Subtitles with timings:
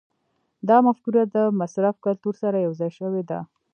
[0.67, 3.39] دا مفکوره د مصرف کلتور سره یوځای شوې ده.